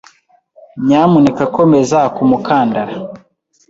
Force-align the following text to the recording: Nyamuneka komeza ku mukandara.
Nyamuneka 0.85 1.43
komeza 1.57 1.99
ku 2.15 2.21
mukandara. 2.29 2.93